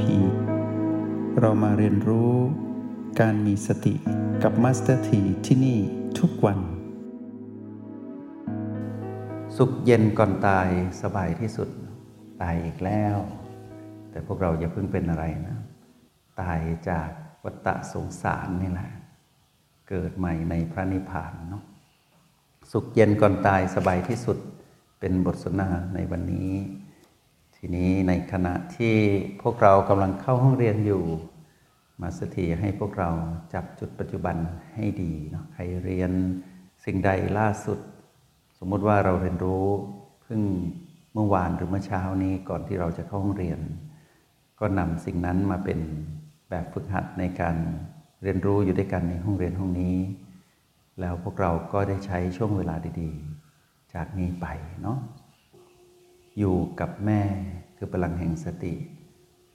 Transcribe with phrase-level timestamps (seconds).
[0.00, 0.16] พี
[1.40, 2.34] เรามาเรียนรู้
[3.20, 3.94] การมีสติ
[4.42, 5.78] กับมาสเตอร์ทีที่นี่
[6.18, 6.60] ทุกวัน
[9.56, 10.68] สุขเย็นก่อนตาย
[11.02, 11.68] สบายที่สุด
[12.42, 13.16] ตายอีกแล้ว
[14.10, 15.58] แต่พวกเราอย่าเพิ่งเป็นอะไรนะ
[16.40, 17.08] ตายจาก
[17.44, 18.90] วัฏสงสารนี่แหละ
[19.88, 21.64] เกิดใหม่ในพระนิพพานเนาะ
[22.72, 24.38] สุขเย็นก่อนตายสบายที่สุด
[25.00, 26.50] เป็นบทสนทนาในวันนี้
[27.62, 28.94] ทีนี้ในขณะที่
[29.42, 31.02] พวกเรากำลังเข้าห้องเรียนอยู่
[32.00, 33.10] มาสถีให้พวกเรา
[33.54, 34.36] จับจุดปัจจุบัน
[34.74, 36.10] ให้ดีเนาะใครเรียน
[36.84, 37.78] สิ่งใดล่าสุด
[38.58, 39.66] สมมติว่าเราเรียนรู้
[40.22, 40.40] เพิ่ง
[41.14, 43.60] เมื่อวานหรือเมื่อเช้านี้ก่อนที่เราจะเข้าห้องเรียน
[44.60, 45.78] ก็นำสิ่งนั้นมาเป็น
[46.50, 47.56] แบบฝึกหัดในการ
[48.22, 49.96] เรียนรู้อยู่ด้วยกันในห้องเรียนห้องนี้
[51.00, 53.10] แล้วพวกเราก็ได้ใช้ช่วงเวลาดี
[53.52, 54.46] ๆ จากนี้ไป
[54.82, 54.98] เนาะ
[56.38, 57.22] อยู่กับแม่
[57.76, 58.74] คือพลังแห่งสติ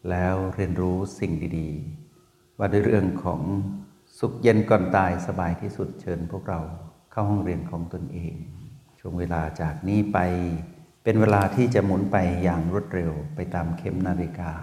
[0.09, 3.41] แล้วเรียนรู้สิ่งดีๆ ว่าด้วยเรื่องของ
[4.19, 6.61] สุขเย็นก่อนตายสบายที่สุดเชิญพวกเรา
[7.11, 8.35] เข้าห้องเรียนของตนเอง
[8.99, 10.19] ช่วงเวลาจากนี้ไป
[11.03, 14.53] เป็นเวลาที่จะหมุนไปอย่างรวดเร็วไปตามเข็มนาฬิกา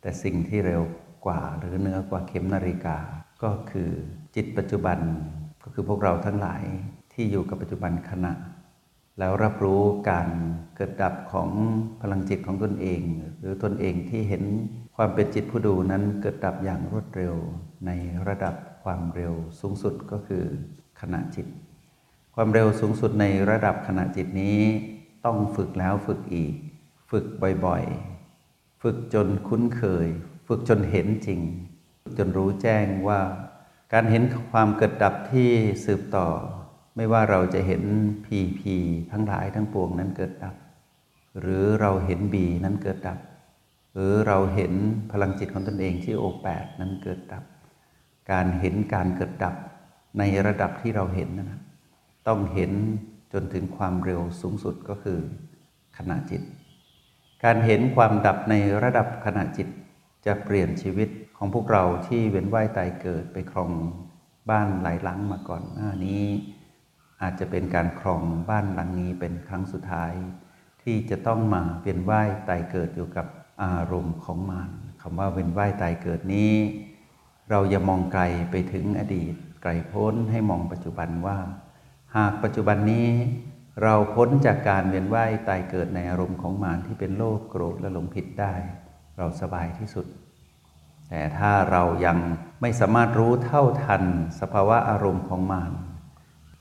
[0.00, 0.82] แต่สิ่งที่เร็ว
[1.26, 2.98] กว่าหรือเนื้อกว่าเข็มนาฬิกา
[3.42, 3.90] ก็คือ
[4.34, 4.98] จิตปัจจุบัน
[5.62, 6.62] ก็คือพวกเราทั้งหลาย
[7.12, 8.32] ที่อยู่กับปัจจุบันขณะ
[9.18, 10.28] แล้วรับรู้การ
[10.76, 11.50] เกิดดับของ
[12.00, 13.00] พลังจิตของตนเอง
[13.40, 14.44] หรือตนเองที่เห็น
[14.96, 17.34] ความเป็นจิตผู้ดูนั้นเกิดดับอย่างรวดเร็ว
[17.86, 17.90] ใน
[18.28, 20.44] ระดับความเร็วสูงสุดก็คือ
[21.00, 21.46] ขณะจิต
[22.34, 24.60] ความเร็วสูงสุดในระดับขณะจิตนี้
[25.24, 26.54] ต้องฝึกแล้วฝึกอีก
[27.10, 27.24] ฝึก
[27.64, 30.08] บ่อยๆ ฝึกจนคุ้นเคย
[30.48, 31.40] ฝึกจนเห็นจริง
[32.18, 33.20] จนรู้แจ้งว่า
[33.92, 34.22] การเห็น
[34.52, 35.50] ความเกิดดับที่
[35.84, 36.28] สืบต่อ
[37.00, 37.82] ไม่ว่าเราจะเห็น
[38.24, 38.74] พีพี
[39.10, 40.54] ทั้งหลายทั้งปวงนั้นเกิดดับ
[41.40, 43.18] หรือเราเห็นบีนั้นเกิดดับ
[43.94, 44.72] หรือเราเห็น
[45.12, 47.44] พลังจิตของตนเองที่โอแปดนั้นเกิดดับ
[48.30, 49.54] การเห็นการเกิดดับ
[50.18, 51.60] ในระดับที่เราเห็นนะ
[52.28, 52.72] ต้องเห็น
[53.32, 55.18] จนถึงความเร็วสูงสุดก็คือ
[55.98, 56.42] ขณะจิต
[57.44, 59.68] การเห็นความดับในระดับขณะจิต
[60.26, 63.70] จะเปลี่ยนชีวิตของพวกเราที่เวียนว่ายตายเกิดไปครอง
[64.50, 66.24] บ้านหลายหลังมาก่อนหน้านี้
[67.22, 70.12] อาจจะเป็นการครองบ้านหลังนี้เป็นครั้งสุดท้าย
[70.82, 73.26] ที่จะต้องมาเวียนว่ายตายเกิดอยู่กับ
[73.62, 74.70] อารมณ์ของมาร
[75.02, 76.54] คำว่าเวียนว่ายตายเกิดนี้
[77.50, 81.38] เราอย่ามองไกลไปถึงอดีตไกลพ้นให้มองปัจจุบันว่า
[82.16, 83.08] หากปัจจุบันนี้
[83.82, 88.54] เราพ้นจากการเวียนว่ายตายเกิดในอารมณ์ของมารที่เป็นโลภโกรธและหลงผิดได้
[89.18, 90.06] เราสบายที่สุด
[91.08, 92.18] แต่ถ้าเรายัง
[92.60, 94.02] ไม่สามารถรู้เท่าทัน
[94.40, 95.72] สภาวะอารมณ์ของมาร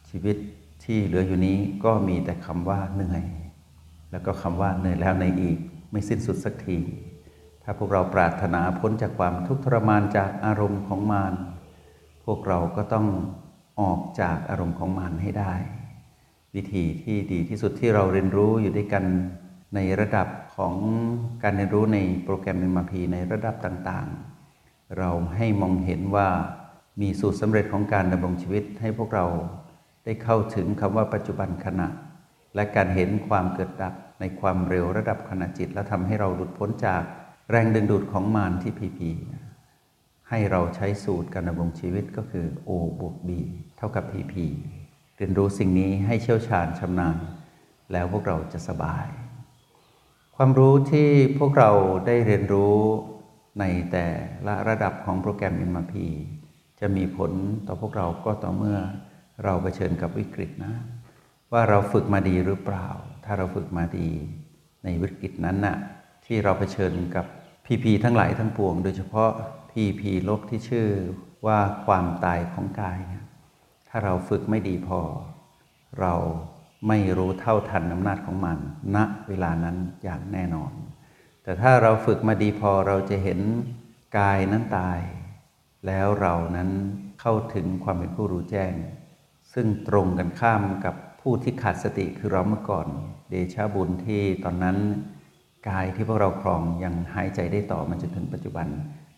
[0.09, 0.37] ชีวิต
[0.83, 3.23] ที่เหลืออยู่นี้ก็มีแต่คำว่าเหนื่อย
[4.11, 5.57] แล้วก็คำว่าเหนื่อยแล้วในอีก
[5.91, 6.77] ไม่สิ้นสุดสักที
[7.63, 11.33] ถ้าพวกเราปรารถนาพ้นจากความทุกข์ทรมานจากอารมณ์ของมาร
[12.25, 13.07] พวกเราก็ต้อง
[13.81, 15.53] ออกจากอารมณ์ของมารให้ได้
[16.55, 19.03] วิธีที่ดีที่สุดที่เราเรียนรู้อยู่ด้วยกัน
[19.75, 20.75] ในระดับของ
[21.43, 26.27] การเรียนรู้ในโปรแกรม MRP ในระดับต่างๆ เราให้มองเห็นว่า
[27.01, 29.25] มีสูตรสำเร็จของการดำรงชีวิตให้พวกเรา
[30.07, 31.87] ได้เข้าถึงคำว่าปัจจุบันขณะ
[32.55, 37.01] และการเห็นความเกิดดับในความเร็วระดับขณะจิต และทำให้เราหลุดพ้นจาก
[37.51, 39.11] แรงดึงดูดของมารที่พีพี
[40.29, 42.69] ให้เราใช้สูตรการดำรงชีวิตก็คือ O
[42.99, 43.29] บวก B
[43.77, 44.33] เท่ากับ PP
[45.17, 47.17] เรียนรู้สิ่งนี้ให้เชี่ยวชาญชำนาญ
[47.91, 49.07] แล้วพวกเราจะสบาย
[50.35, 51.71] ความรู้ที่พวกเรา
[52.05, 52.77] ได้เรียนรู้
[53.59, 54.07] ในแต่
[54.47, 55.93] ละระดับของโปรแกรม MRP
[56.79, 57.31] จะมีผล
[57.67, 58.79] ต่อพวกเราก็ต่อเมื่อ
[59.43, 60.73] เราเผชิญกับวิกฤตนะ
[61.51, 62.87] ว่าเราฝึกมาดีหรือเปล่า
[63.25, 64.09] ถ้าเราฝึกมาดี
[64.83, 65.77] ในวิกฤตนั้นนะ่ะ
[66.25, 67.25] ที่เราเผชิญกับ
[67.65, 69.31] พีพีทั้งหลายทั้งปวง โดยเฉพาะ
[69.71, 70.89] พีพีโลบที่ชื่อ
[71.47, 73.25] ว่าความตายของกายเนี่ย
[73.87, 75.01] ถ้าเราฝึกไม่ดีพอ
[75.99, 76.13] เรา
[76.87, 78.57] ไม่รู้เท่าทันอำนาจของมัน
[78.95, 78.97] ณ
[79.27, 80.73] เวลานั้นอย่างแน่นอน
[81.43, 83.39] แต่ถ้าเราฝึกมาดีพอเราจะเห็น
[84.17, 84.99] กายนั้นตาย
[85.87, 86.69] แล้วเรานั้น
[87.21, 88.71] เข้าถึงความเป็นผู้รู้แจ้ง
[89.53, 92.87] ซึ่งตรงกันข้ามกับผู้ที่ขาดสติคือเราเมื่อก่อน
[93.29, 94.77] เดชาบุญที่ตอนนั้น
[95.69, 98.67] กายที่พวกเราครองยังหายใจได้ต่อมาจนถึงปัจจุบัน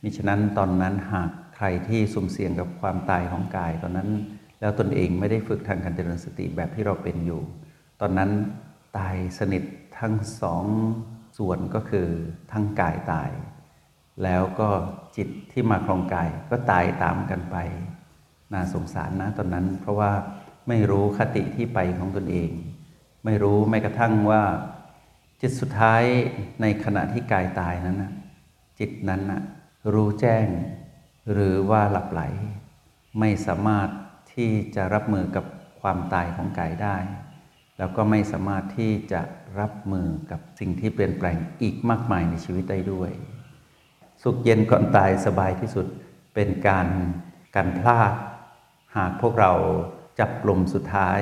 [0.04, 4.10] มิฉะนั้นตอนนั้นหากใครที่สุ่มเสี่ยงกับความตายของกายตอนนั้น
[4.60, 7.42] แล้วตนเองไม่ได้ฝึกทางการเจริญสติแบบที่เราเป็นอยู่
[8.02, 8.32] ตอนนั้น
[8.98, 9.64] ตายสนิท
[10.00, 10.66] ทั้งสอง
[11.38, 12.08] ส่วนก็คือ
[12.52, 13.32] ทั้งกายตาย
[14.24, 14.70] แล้วก็
[15.18, 17.58] จิตที่มาครองกายก็ตายตามกันไป
[18.54, 20.12] น่าสงสารนะตอนนั้น เพราะว่า
[20.68, 22.50] ไม่รู้คติที่ไปของตนเอง
[23.26, 24.44] ไม่รู้แม้กระทั่งว่า
[25.42, 26.04] จิตสุดท้าย
[26.62, 28.12] ในขณะที่กายตายนั้นนะ
[28.80, 29.42] จิตนั้นนะ
[29.94, 30.46] รู้แจ้ง
[31.32, 32.22] หรือว่าหลับไหล
[33.20, 33.90] ไม่สามารถ
[34.34, 35.46] ที่จะรับมือกับ
[35.82, 36.98] ความตายของกายได้
[37.78, 39.22] แล้วก็ไม่สามารถที่จะ
[39.60, 43.12] รับมือกับสิ่งที่เปลี่ยนแปลงอีกมากมายในชีวิตได้ด้วย
[44.24, 45.88] สุขเย็นก่อนตายสบายที่สุด
[46.34, 46.88] เป็นการ
[47.56, 48.14] การพลาด
[48.98, 49.54] หากพวกเรา
[50.20, 51.22] จับลมสุดท้าย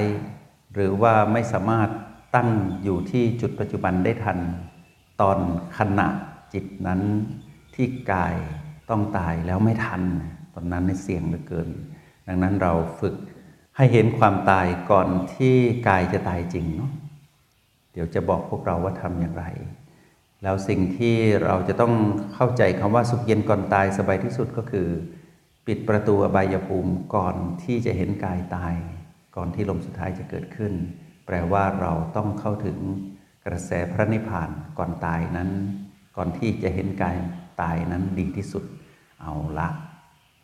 [0.73, 1.89] หรือว่าไม่สามารถ
[2.35, 2.49] ตั้ง
[2.83, 4.39] อยู่ที่จุดปัจจุบันได้ทัน
[5.21, 5.37] ตอน
[5.77, 6.07] ขณะ
[6.53, 7.01] จิตนั้น
[7.75, 8.35] ที่กาย
[8.89, 10.01] ต้องตายแล้วไม่ทัน
[10.53, 11.69] ตอนนั้นในเสี่ยงเหลือเกิน
[12.27, 13.15] ดังนั้นเราฝึก
[13.77, 15.55] ให้เห็นความตายก่อนที่
[15.87, 16.91] กายจะตายจริงเนาะ
[17.93, 19.45] เดี๋ยวจะบอกพวกเราว่าทำอย่างไร
[20.43, 21.15] แล้วสิ่งที่
[21.45, 21.93] เราจะต้อง
[22.33, 24.87] เข้าใจคำว่าสุขเย็นก่อนตายสบายที่สุดก็คือ
[25.67, 28.75] ปิดประตูอบายภูมิก่อนที่จะเห็นกายตาย
[29.35, 30.73] ก่อนที่ลมสุดท้ายจะเกิดขึ้น
[31.25, 32.79] แปลว่าเราต้องเข้าถึง
[33.45, 35.49] กระแสพระนิพพานก่อนตายนั้น
[36.17, 37.17] ก่อนที่จะเห็นกาย
[37.61, 38.63] ตายนั้นดีที่สุด
[39.21, 39.69] เอาละ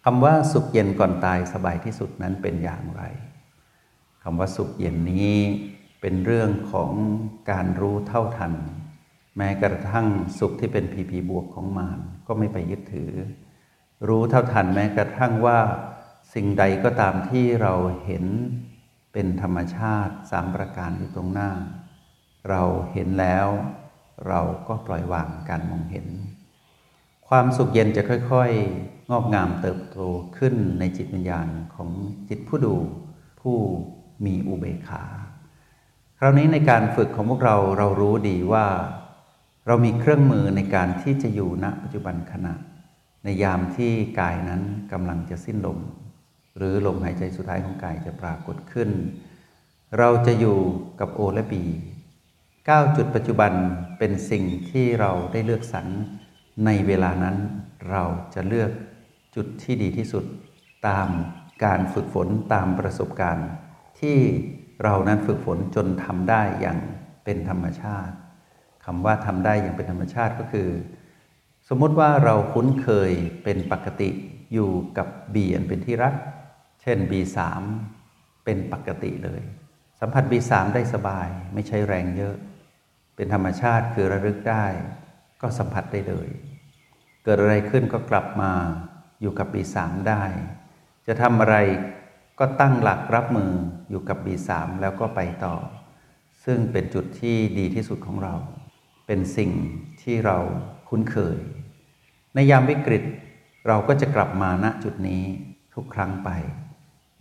[0.06, 3.04] คำว่าสุขเย็นก่อนตายสบายที่สุดนั้นเป็นอย่างไร
[4.24, 5.38] คำว่าสุขเย็นนี้
[6.02, 6.92] เป็นเรื่องของ
[7.52, 8.54] การรู้เท่าทัน
[9.38, 10.08] แม้กระทั่ง
[10.40, 13.12] สุขที่เป็นพีพีบวกของมารก็ไม่ไปยึดถือ
[14.08, 15.60] รู้เท่าทันแม้กระทั่งว่า
[16.34, 17.74] สิ่งใดก็ตามที่เรา
[18.06, 18.26] เห็น
[19.14, 21.52] เป็นธรรมชาติสามประการอยู่ตรงหน้า
[22.50, 22.64] เรา
[22.94, 23.48] เห็นแล้ว
[24.28, 26.08] เราก็ปล่อยวางการมองเห็น
[27.28, 29.98] ความสุขเย็นจะค่อยๆ งอกงามเติบโต
[30.38, 31.90] ขึ้นในจิตวิญญาณของ
[32.30, 32.76] จิตผู้ดู
[33.42, 33.58] ผู้
[34.26, 35.04] มีอุเบกขา
[36.20, 38.66] คราวนี้ในการฝึกของพวกเราเรารู้ดีว่า
[39.68, 42.54] เรามีเครื่องมือในการที่จะอยู่ณปัจจุบันขณะ
[43.24, 44.62] ในยามที่กายนั้น
[44.92, 45.80] กำลังจะสิ้นลม
[46.58, 48.90] หรือลมหายใจสุดท้ายของกายจะปรากฏขึ้น
[49.98, 50.60] เราจะอยู่
[51.00, 51.64] กับโอและบี
[52.26, 53.52] 9จุดปัจจุบัน
[53.98, 55.88] เป็นสิ่งที่เราได้เลือกสรร
[56.66, 57.36] ในเวลานั้น
[57.90, 58.04] เรา
[58.34, 58.72] จะเลือก
[59.36, 60.26] จุดที่ดีที่สุด
[60.88, 61.10] ตาม
[61.64, 63.50] การฝึกฝนตามประสบการณ์
[64.00, 64.18] ที่
[64.84, 66.80] เรานั้นฝึกฝนจนทำได้อย่าง
[67.24, 68.14] เป็นธรรมชาติ
[68.86, 70.70] คำว่าทำได้อย่างเป็นธรรมชาติก็คือ
[71.70, 73.12] สมมติว่าเราคุ้นเคย
[73.44, 74.10] เป็นปกติ
[74.54, 76.16] อยู่กับ B อันเป็นที่รัก
[76.82, 77.40] เช่น B3
[78.46, 79.42] เป็นปกติเลย
[80.00, 82.36] สัมผัส B3 ได้สบายไม่ใช้แรงเยอะ
[83.16, 84.66] เป็นธรรมชาติคือระลึกได้
[85.42, 86.30] ก็สัมผัสได้เลย
[87.24, 88.52] เกิดอะไรขึ้นก็กลับมา
[89.22, 89.78] อยู่กับ B3
[90.10, 90.24] ได้
[91.08, 91.56] จะทำอะไร
[92.40, 93.52] ก็ตั้งหลักรับมือ
[93.90, 94.50] อยู่กับ B3
[94.82, 95.56] แล้วก็ไปต่อ
[96.46, 98.34] ซึ่งเป็นจุดที่ดีที่สุดของเรา
[99.08, 99.52] เป็นสิ่ง
[100.02, 100.38] ที่เรา
[100.96, 101.38] คุ้นเคย
[102.36, 103.04] ในยามวิกฤต
[103.68, 105.24] เราก็จะกลับมาณจุดนี้
[105.74, 106.30] ทุกครั้งไป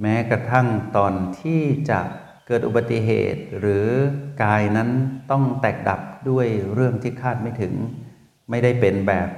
[0.01, 0.67] แม้กระทั่ง
[0.97, 2.01] ตอนที่จะ
[2.47, 3.87] เกิดอุบัติเหตุ หรือ
[4.43, 4.91] กายนั้น
[5.31, 7.75] ต้องแตกดับด้วยเรื่องที่คาดไม่ถึง
[8.51, 9.29] ไม่ได้เป็นแบบ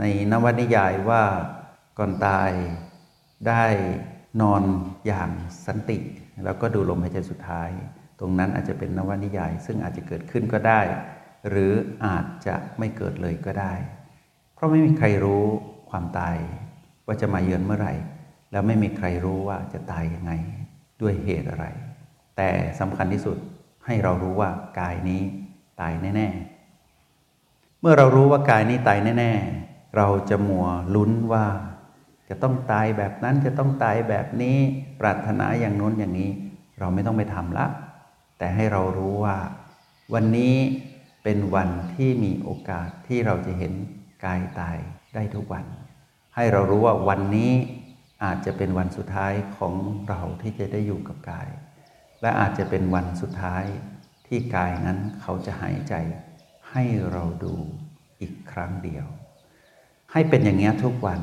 [0.00, 1.22] ในนวนิยายว่า
[1.98, 2.50] ก่อนตาย
[3.48, 3.64] ได้
[4.40, 4.62] นอน
[5.06, 5.30] อย่าง
[5.66, 5.98] สันติ
[6.44, 7.70] แล้วก็ดูลมหายใจสุดท้าย
[8.20, 10.82] ตรงนั้นอาจจะเป็นนวนิยาย ซึ่งอาจจะเกิดขึ้นก็ได้
[11.48, 11.72] หรือ
[12.04, 13.74] อาจจะไม่เกิดเลยก็ได้
[14.54, 15.44] เพราะไม่มีใครรู้
[15.90, 16.36] ความตาย
[17.06, 17.94] ว่าจะมาเยือนเมื่อไหร่
[18.52, 20.32] แล้วไม่มีใครรู้ว่าจะตายยังไง
[21.00, 21.66] ด้วยเหตุอะไร
[22.36, 22.48] แต่
[22.80, 23.36] สำคัญที่สุด
[23.86, 25.22] ให้เรารู้ว่ากายนี้
[25.80, 26.28] ตายแน่
[27.04, 29.32] ๆ เมื่อเรารู้ว่ากายนี้ตายแน่
[29.64, 31.46] ๆ เราจะมัวลุ้นว่า
[32.28, 34.56] จะต้องตายแบบนั้นจะต้องตายแบบนี้
[35.00, 36.30] ปรารถนาอย่างโน้นอย่างนี้
[36.78, 37.66] เราไม่ต้องไปทำละ
[38.38, 39.36] แต่ให้เรารู้ว่า
[40.14, 40.54] วันนี้
[41.30, 43.72] เป็นวันที่มีโอกาสที่เราจะเห็น
[44.24, 44.78] กายตาย
[45.14, 45.64] ได้ทุกวัน
[46.34, 47.52] ให้เรารู้ว่าวันนี้
[48.24, 49.74] อาจจะเป็นวันสุดท้ายของ
[50.08, 51.48] เราที่จะได้อยู่กับกาย
[52.20, 53.64] และอาจจะเป็นวันสุดท้าย
[54.26, 55.94] ที่กายนั้นเขาจะหายใจ
[56.70, 57.54] ให้เราดู
[58.20, 59.06] อีกครั้งเดียว
[60.12, 61.20] ให้เป็นอย่างนี้ทุกวัน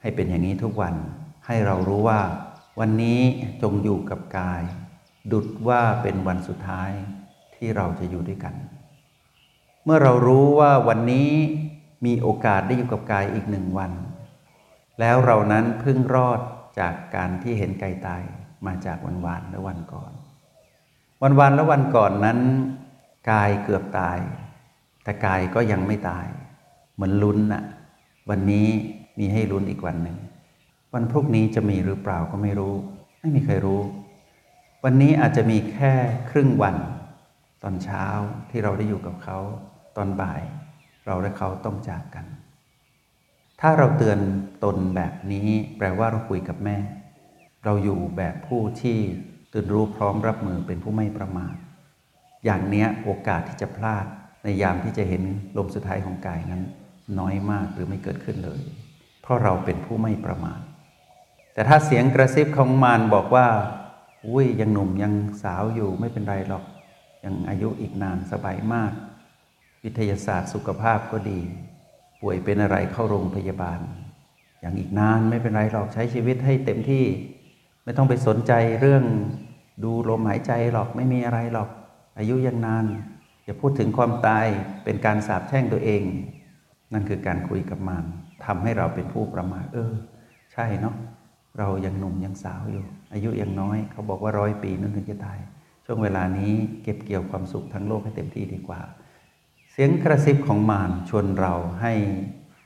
[0.00, 0.94] ให้เป็นอย่างนี้ทุกวัน
[1.46, 2.20] ให้เรารู้ว่า
[2.80, 3.20] วันนี้
[3.62, 4.62] จงอยู่กับกาย
[5.32, 6.90] ดุดว่าเป็นวันสุดท้าย
[7.54, 8.56] ที่เราจะอยู่ด้วยกัน
[9.86, 11.30] เมื่อเรารู้ว่าวันนี้
[12.06, 13.92] มีโอกาสได้อยู่กับกายอีกหนึ่งวัน
[15.00, 16.40] แล้วเรานั้นเพิ่งรอด
[16.78, 18.22] จากการที่เห็นไกายตาย
[18.66, 20.12] มาจากวันวานและวันก่อน
[21.22, 22.38] วันวานและวันก่อนนั้น
[23.30, 24.18] กายเกือบตาย
[25.04, 26.26] แต่กายก็ยังไม่ตาย
[26.94, 27.64] เหมือนลุ้นน่ะ
[28.30, 28.68] วันนี้
[29.18, 30.16] มีให้ลุ้นอีกวันหนึ่ง
[30.94, 32.74] วันพรุ่งนี้จะมีหรือเปล่าก็ไม่รู้
[33.20, 33.82] ไม่มีใครรู้
[34.84, 35.92] วันนี้อาจจะมีแค่
[36.30, 36.76] ครึ่งวัน
[37.62, 38.04] ตอนเช้า
[38.50, 39.38] ที่เราได้อยู่กับเขา
[39.96, 40.42] ตอนบ่าย
[41.06, 42.26] เราและเขาต้องจากกัน
[43.60, 44.18] ถ้าเราเตือน
[44.64, 45.48] ตนแบบนี้
[45.78, 46.76] แปลว่าเราคุยกับแม่
[47.64, 48.98] เราอยู่แบบผู้ที่
[49.52, 51.54] ตื่นรู้พร้อมรับมือเป็นผู้ไม่ประมาท
[52.44, 54.06] อย่างเนี้ยโอกาสที่จะพลาด
[54.44, 55.22] ในยามที่จะเห็น
[55.56, 56.62] ลมสุดท้ายของกายนั้น
[57.18, 58.60] น้อยมากหรือไม่เกิดขึ้นเลย
[59.22, 60.60] เพราะเราเป็นผู้ไม่ประมาท
[61.54, 63.46] แต่ถ้าเสียงกระซิบของมารบอกว่า
[64.26, 65.12] อุ้ยยังหนุ่มยัง
[65.42, 66.64] สาวอยู่ไม่เป็นไรหรอก
[67.24, 68.92] ยังอายุอีกนานสบายมาก
[69.86, 71.40] วิทยาศาสตร์สุขภาพก็ดี
[72.20, 73.80] ป่วยเป็นอะไรเข้าโรงพยาบาล
[74.60, 77.04] อย่างอีกนานไม่เป็นไรหรอกใช้ชีวิตให้เต็มที่
[77.84, 79.04] ไม่ต้องไปสนใจเรื่อง
[79.84, 81.68] ดูลมหายใจหรอกไม่มีอะไรหรอก
[82.18, 82.84] อายุยังนาน
[83.44, 84.46] อย่าพูดถึงความตาย
[84.84, 86.02] เป็นการสาปแช่งตัวเอง
[86.92, 88.04] นั่นคือการคุยกับมาร
[88.46, 89.92] ทำให้เราเป็นผู้ประมาทเออ
[90.52, 90.94] ใช่เนาะ
[91.58, 95.38] เรายังหนุ่มยังสาวอยู่ อายุยังน้อย เขาบอกว่าร้อยปีนั่นถึงจะตาย
[95.84, 96.52] ช่วงเวลานี้
[96.82, 98.80] เก็บเกี่ยวความสุขทั้งโลกให้เต็มที่ดีกว่า
[99.78, 101.92] เสียงกระซิบของมารชวนเราให้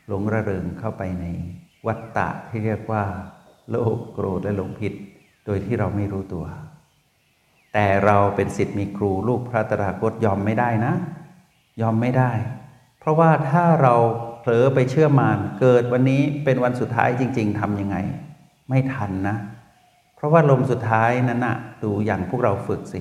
[0.07, 1.25] หลงระเริงเข้าไปใน
[1.87, 3.05] วัฏฏะที่เรียกว่า
[3.71, 4.93] โลภโกรธและหลงผิด
[5.47, 6.47] โดยที่เราไม่รู้ตัว
[7.73, 10.95] แต่เราเป็นสิทธิ์มีครูลูกพระตราคตยอมไม่ได้นะ
[11.81, 12.33] ยอมไม่ได้
[12.99, 13.95] เพราะว่าถ้าเรา
[14.41, 17.97] เผลอไปเชื่อมารเกิดวันนี้เป็นวันสุดท้ายจริง ๆทำยังไง
[18.69, 19.37] ไม่ทันนะ
[20.17, 23.01] เพราะว่าลมสุดท้ายนั้นนะดูอย่างพวกเราฝึกสิ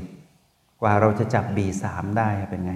[0.81, 1.85] กว่าเราจะจับ B3
[2.17, 2.75] ได้เป็นไง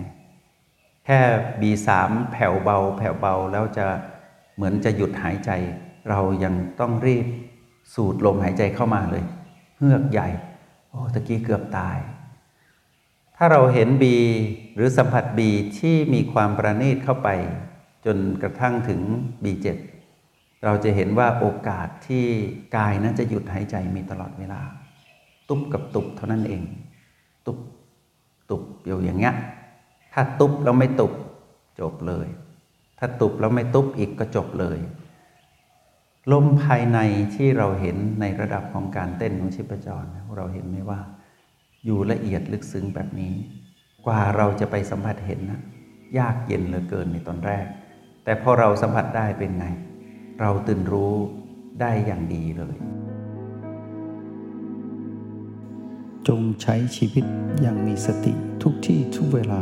[1.06, 1.20] แค่
[1.62, 1.90] B3
[2.32, 3.86] แผ่วเบา แผ่วเบาแล้วจะ
[4.56, 5.52] เหมือนจะหยุดหายใจ
[6.10, 7.26] เรายังต้องรีบ
[7.94, 9.24] สูดลมหายใจเข้ามาเลย
[9.78, 10.28] เฮือกใหญ่
[10.90, 11.98] โอ้ตะกี้เกือบตาย
[13.38, 14.04] ถ้าเราเห็น B
[14.76, 15.40] หรือสัมผัส B
[15.80, 17.30] ที่มีความประณีตเข้าไป
[18.06, 19.02] จนกระทั่งถึง
[19.44, 19.68] B7
[20.64, 22.26] เราจะเห็นว่าโอกาสที่
[22.76, 24.62] กายนั้นจะหยุดหายใจมีตลอดเวลา
[25.50, 26.64] ตุบกับตุบเท่านั้นเอง
[27.46, 27.58] ตุบ
[28.50, 29.34] ตุบอยู่อย่างเงี้ย
[30.14, 31.14] ถ้าตุบแล้วไม่ตุบ
[31.80, 32.28] จบเลย
[33.00, 34.80] ถ้าตุบแล้วไม่ตุบอีกก็จบเลย
[36.32, 37.00] ลมภายใน
[37.36, 40.04] ที่เราเห็นในระดับของการเต้นของชีพจร
[40.38, 41.00] เราเห็นไหมว่า
[41.86, 43.34] อยู่ละเอียดลึกซึ้งแบบนี้
[44.06, 45.62] กว่าเราจะไปสัมผัสเห็นนะ
[46.18, 47.66] ยากเย็นเหลือเกินในตอนแรก
[48.24, 49.66] แต่พอเราสัมผัสได้เป็นไง
[50.42, 51.14] เราตื่นรู้
[51.82, 52.76] ได้อย่างดีเลย
[56.28, 57.26] จงใช้ชีวิต
[57.62, 59.62] อย่างมีสติทุกที่ทุกเวลา